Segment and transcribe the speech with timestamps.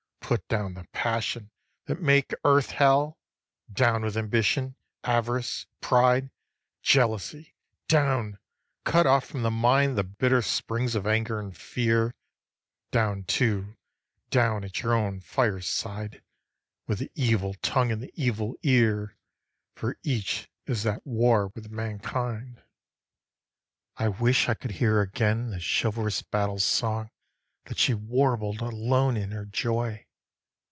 [0.31, 1.49] Put down the passions
[1.87, 3.17] that make earth Hell!
[3.69, 6.31] Down with ambition, avarice, pride,
[6.81, 7.53] Jealousy,
[7.89, 8.39] down!
[8.85, 12.15] cut off from the mind The bitter springs of anger and fear;
[12.91, 13.75] Down too,
[14.29, 16.23] down at your own fireside,
[16.87, 19.17] With the evil tongue and the evil ear,
[19.75, 22.61] For each is at war with mankind.
[23.97, 24.05] 4.
[24.05, 27.09] I wish I could hear again The chivalrous battle song
[27.65, 30.05] That she warbled alone in her joy!